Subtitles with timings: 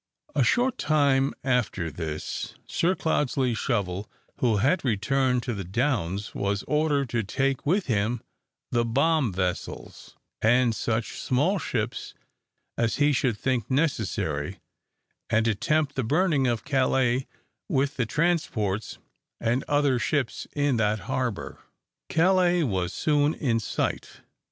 [0.33, 6.63] A short time after this, Sir Cloudesley Shovel, who had returned to the Downs, was
[6.63, 8.23] ordered to take with him
[8.71, 12.15] the bomb vessels, and such small ships
[12.79, 14.59] as he should think necessary;
[15.29, 17.27] and attempt the burning of Calais
[17.69, 18.97] with the transports,
[19.39, 21.59] and other ships in that harbour.
[22.09, 24.21] Calais was soon in sight.